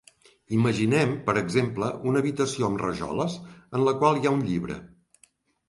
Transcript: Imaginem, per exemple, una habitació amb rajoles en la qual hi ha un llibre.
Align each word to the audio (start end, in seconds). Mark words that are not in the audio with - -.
Imaginem, 0.59 1.13
per 1.27 1.35
exemple, 1.41 1.91
una 2.13 2.23
habitació 2.25 2.71
amb 2.71 2.83
rajoles 2.85 3.39
en 3.53 3.87
la 3.91 3.97
qual 4.03 4.21
hi 4.21 4.27
ha 4.27 4.35
un 4.41 4.45
llibre. 4.51 4.83